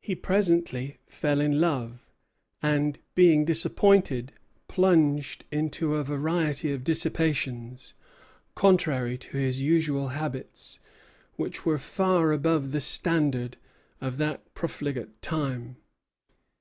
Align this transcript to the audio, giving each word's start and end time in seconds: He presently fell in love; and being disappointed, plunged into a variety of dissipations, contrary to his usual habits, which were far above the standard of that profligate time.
He 0.00 0.14
presently 0.14 0.98
fell 1.08 1.40
in 1.40 1.60
love; 1.60 2.08
and 2.62 3.00
being 3.16 3.44
disappointed, 3.44 4.32
plunged 4.68 5.44
into 5.50 5.96
a 5.96 6.04
variety 6.04 6.70
of 6.70 6.84
dissipations, 6.84 7.92
contrary 8.54 9.18
to 9.18 9.36
his 9.38 9.60
usual 9.62 10.10
habits, 10.10 10.78
which 11.34 11.66
were 11.66 11.78
far 11.78 12.30
above 12.30 12.70
the 12.70 12.80
standard 12.80 13.56
of 14.00 14.18
that 14.18 14.54
profligate 14.54 15.20
time. 15.20 15.78